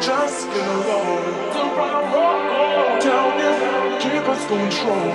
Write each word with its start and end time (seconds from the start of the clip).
Just 0.00 0.46
get 0.48 0.68
along. 0.68 1.24
Down 3.00 3.38
here, 3.38 4.00
keep 4.00 4.28
us 4.28 4.46
control. 4.46 5.10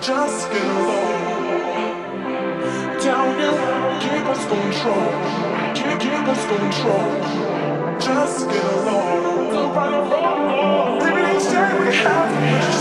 Just 0.00 0.50
get 0.50 0.62
along. 0.62 1.26
Down 3.02 3.36
if 3.40 3.56
keepers 4.02 4.44
control. 4.46 5.06
us 6.28 6.44
control. 6.46 7.06
Just 7.98 8.48
get 8.48 8.64
along. 8.64 9.48
Baby, 11.00 11.22
they 11.22 11.38
say 11.40 11.78
we 11.80 11.96
have. 11.96 12.75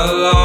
Alone. 0.00 0.39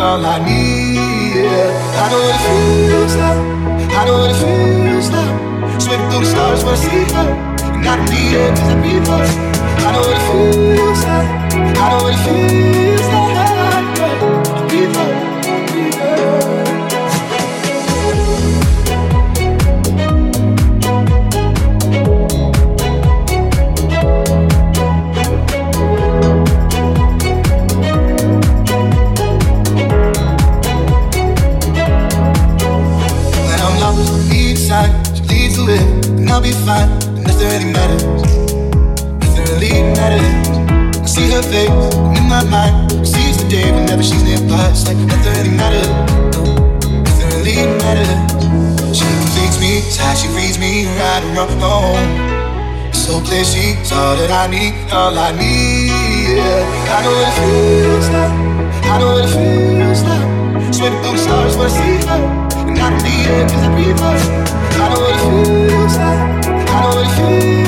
All 0.00 0.24
I 0.24 0.38
need. 0.38 1.34
Yeah. 1.34 2.02
I 2.02 2.10
know 2.10 2.20
what 2.22 2.34
it 2.34 2.42
feels 2.46 3.14
like. 3.16 3.40
I 3.98 4.04
know 4.06 4.18
what 4.18 4.30
it 4.30 4.38
feels 4.42 5.10
like. 5.10 5.80
Swimming 5.80 6.10
through 6.10 6.20
the 6.20 6.26
stars 6.26 6.64
when 6.64 6.74
I 6.74 6.78
see 6.78 7.04
her. 7.14 7.28
And 7.74 7.86
I 7.86 7.96
don't 7.96 8.10
need 8.10 8.32
her 8.38 8.48
'cause 8.54 8.68
I 8.68 8.76
breathe 8.80 9.08
her. 9.08 9.24
I 9.86 9.92
know 9.92 10.02
what 10.06 10.16
it 10.20 10.24
feels 10.30 11.00
like. 11.04 11.28
I 11.82 11.88
know 11.90 12.02
what 12.04 12.14
it 12.14 12.20
feels 12.24 12.76
like. 12.76 12.87
Right 51.38 51.60
and. 51.60 52.92
So 52.92 53.20
clear, 53.20 53.44
she's 53.44 53.92
all 53.92 54.16
that 54.16 54.30
I 54.30 54.46
need, 54.50 54.74
all 54.92 55.16
I 55.16 55.30
need. 55.32 56.36
Yeah. 56.36 56.94
I 56.94 57.02
know 57.04 57.14
what 57.14 57.28
it 57.28 57.34
feels 57.38 58.08
like, 58.16 58.34
I 58.84 58.98
know 58.98 59.12
what 59.14 59.24
it 59.24 59.32
feels 59.36 60.02
like. 60.02 60.74
Swimming 60.74 61.00
through 61.02 61.12
the 61.12 61.18
stars 61.18 61.56
I 61.56 61.68
see 61.68 61.96
her. 62.08 62.20
And 62.68 62.78
I 62.78 62.90
need 63.04 63.26
her 63.30 63.42
'cause 63.48 63.62
I 63.62 63.70
breathe 63.74 64.00
her. 64.00 64.16
I 64.82 64.88
know 64.90 65.00
what 65.00 65.14
it 65.14 65.20
feels 65.24 65.94
like. 66.02 66.20
I 66.72 66.80
know 66.82 66.90
what 66.96 67.06
it 67.06 67.14
feels 67.16 67.58
like. 67.58 67.67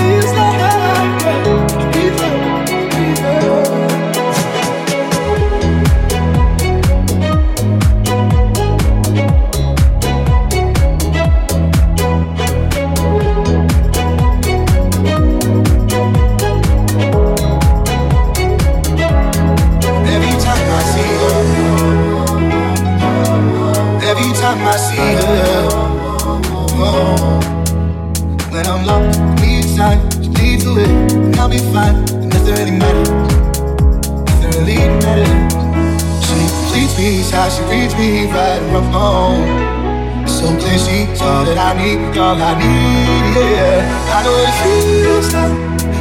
That 41.51 41.59
I 41.59 41.83
need, 41.83 42.17
all 42.17 42.39
I 42.39 42.55
need, 42.55 43.35
yeah. 43.35 44.15
I 44.15 44.23
know 44.23 44.35
what 44.39 44.47
it 44.47 44.59
feels 44.63 45.35
like, 45.35 45.55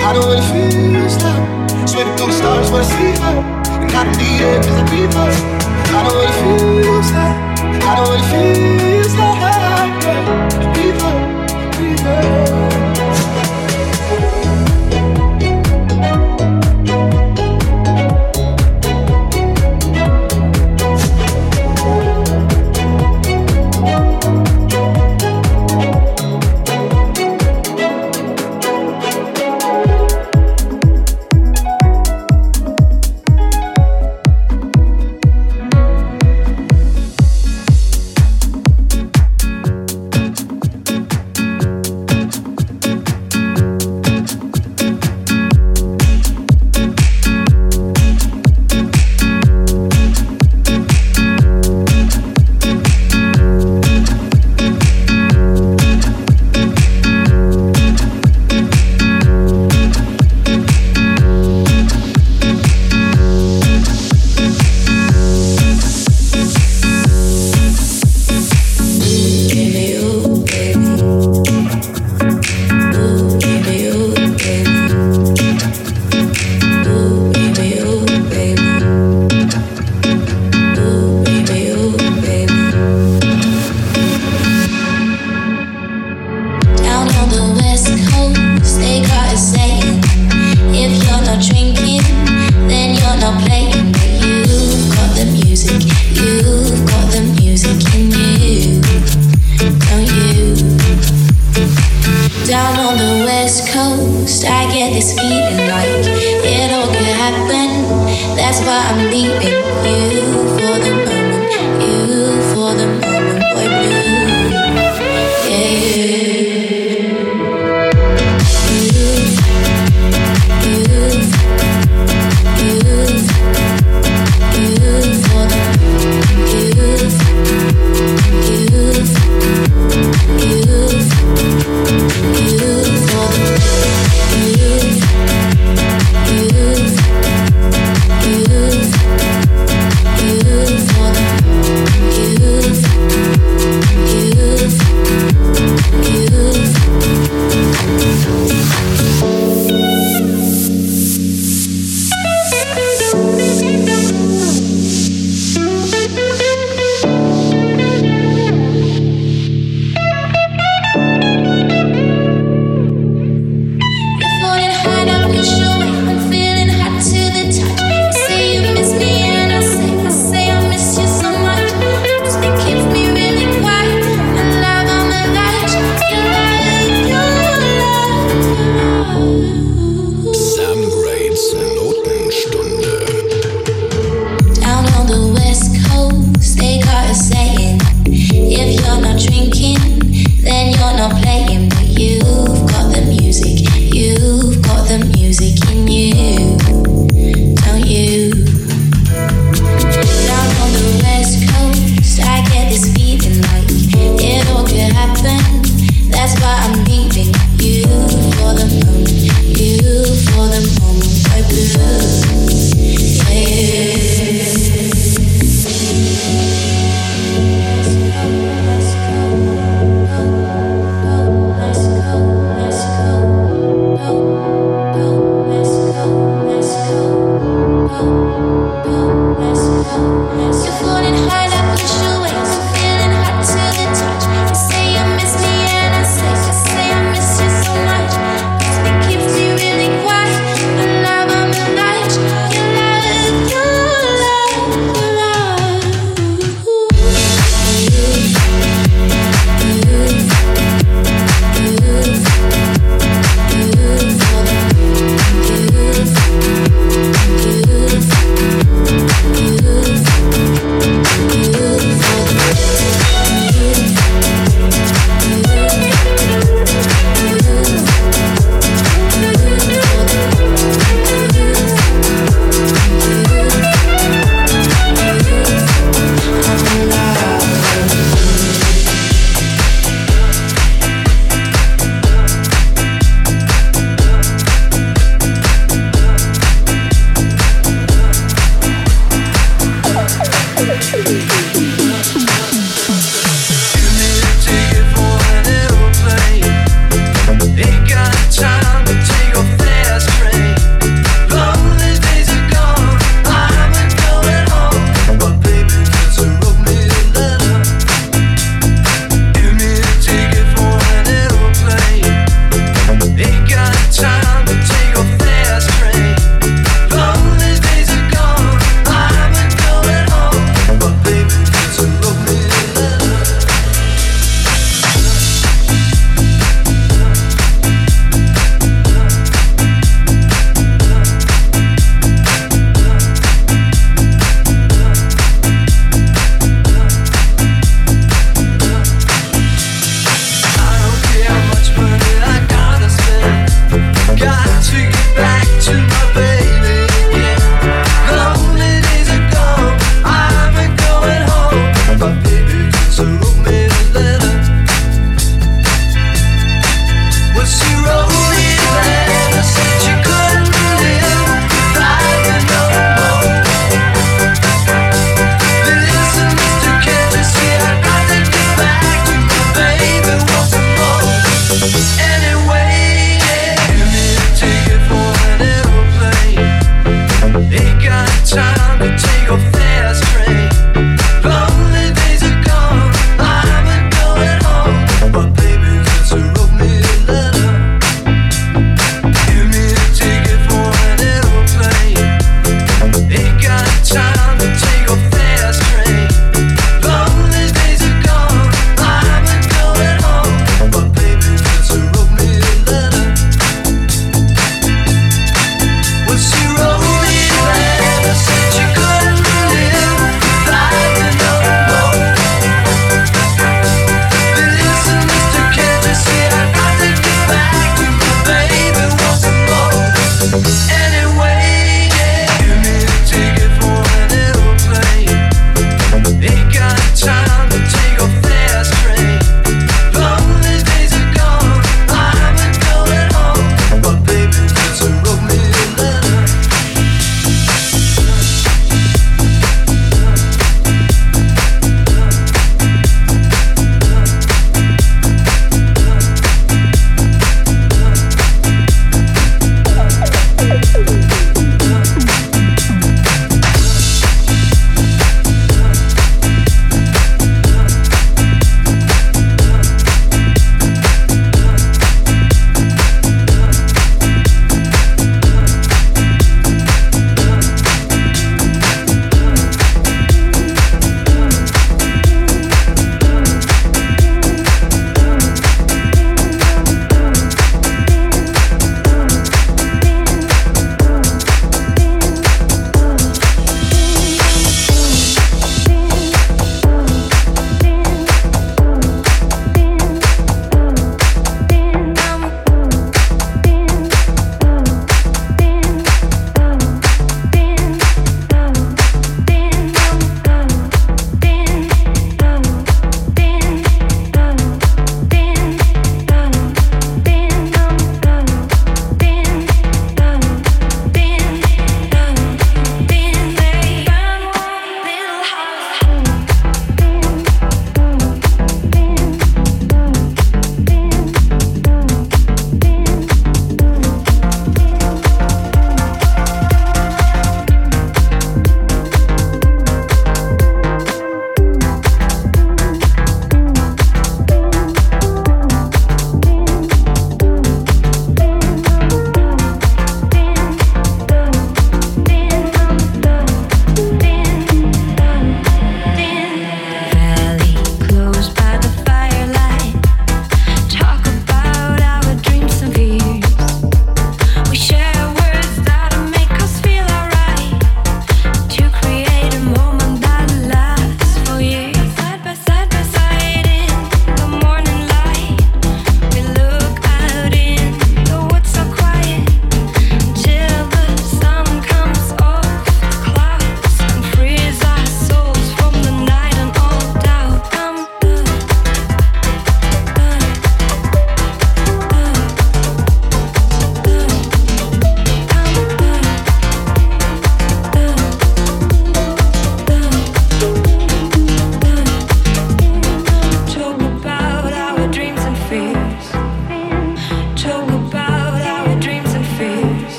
I 0.00 0.12
know 0.14 0.24
what 0.24 0.38
it 0.40 0.46
feels 0.48 1.16
like. 1.22 1.44
Swimming 1.88 2.16
through 2.16 2.28
the 2.28 2.36
stars 2.40 2.72
I 2.72 2.82
see 2.82 3.12
her, 3.20 3.36
and 3.84 3.92
I 3.92 4.04
don't 4.04 4.16
need 4.16 4.40
her 4.40 4.56
'cause 4.62 4.78
I 4.80 4.84
breathe 4.88 5.12
her. 5.12 5.32
I 5.96 6.00
know 6.04 6.14
what 6.16 6.28
it 6.32 6.36
feels 6.40 7.08
like, 7.12 7.36
I 7.84 7.92
know 7.96 8.06
what 8.08 8.20
it 8.20 8.28
feels 8.32 9.12
like. 9.20 9.38
I 10.60 10.66
breathe 10.72 11.00
her, 11.02 11.16
breathe. 11.76 12.53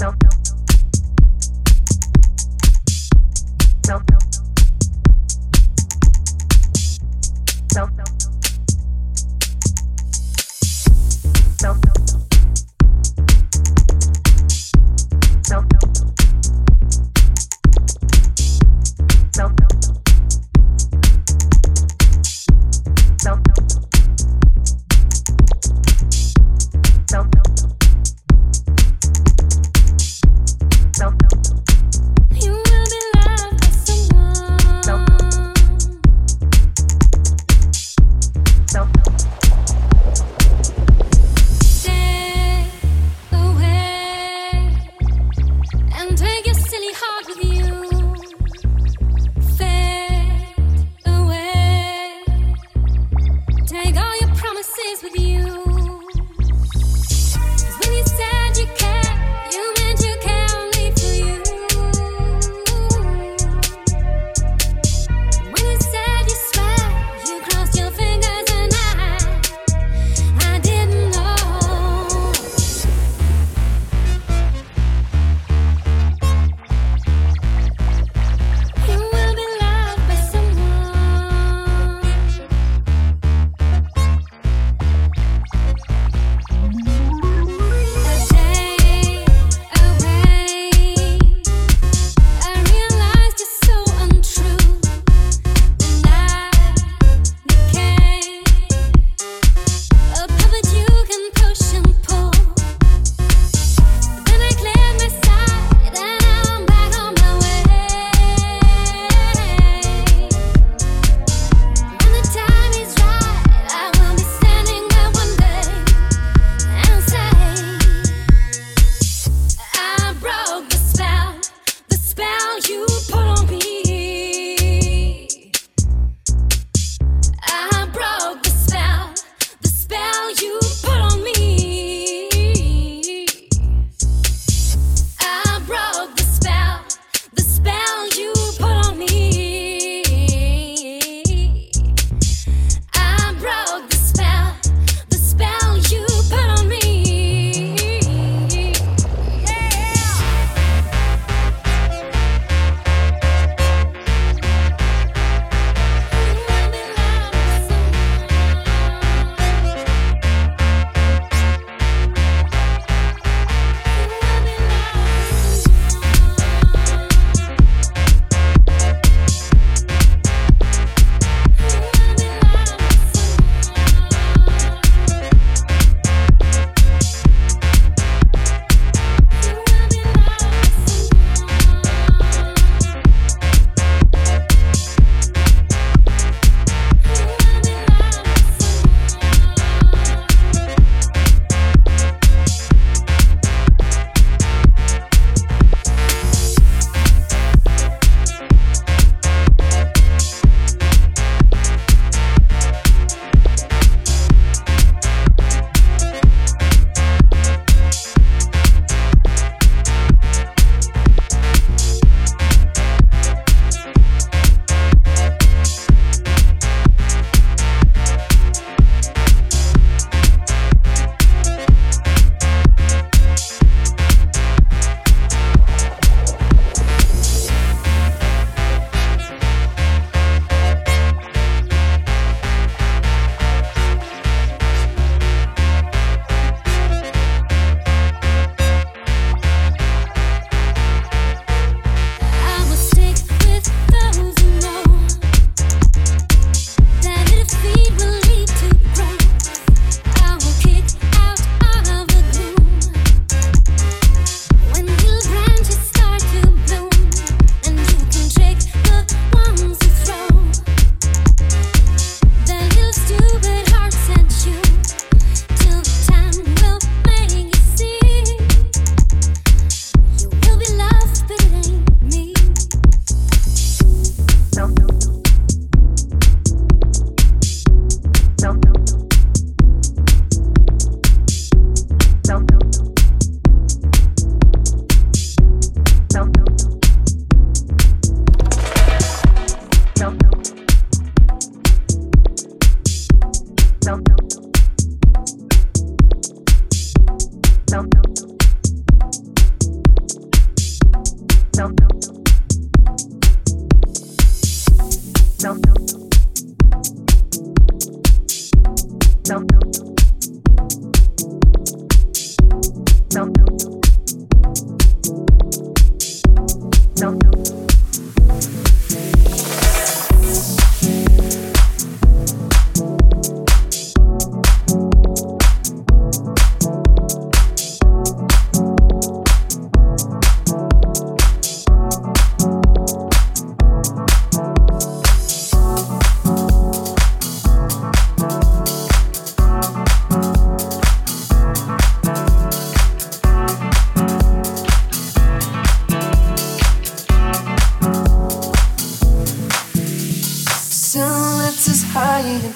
Stand 0.00 0.40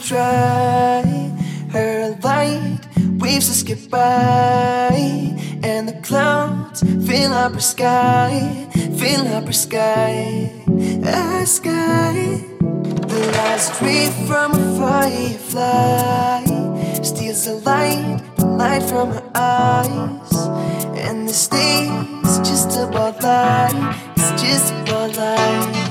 dry. 0.05 1.02
Her 1.72 2.16
light 2.22 2.80
waves 3.18 3.48
us 3.50 3.62
goodbye, 3.62 5.34
and 5.62 5.88
the 5.88 5.98
clouds 6.02 6.82
fill 7.07 7.32
up 7.32 7.55
her 7.55 7.61
sky, 7.61 8.68
fill 8.98 9.26
up 9.28 9.46
her 9.46 9.52
sky, 9.52 10.52
her 11.02 11.46
sky. 11.46 12.44
The 12.61 13.20
last 13.32 13.80
ray 13.80 14.11
from 14.26 14.52
a 14.52 14.64
firefly 14.78 16.44
steals 17.02 17.46
the 17.46 17.55
light, 17.64 18.20
the 18.36 18.46
light 18.46 18.82
from 18.82 19.11
her 19.11 19.30
eyes, 19.34 20.32
and 20.98 21.28
the 21.28 21.48
day 21.50 21.88
is 22.28 22.38
just 22.48 22.76
about 22.78 23.22
light, 23.22 23.96
it's 24.16 24.42
just 24.42 24.72
about 24.72 25.16
light. 25.16 25.84